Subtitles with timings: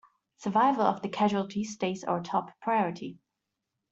[0.37, 3.19] Survival of the casualties stays our top priority!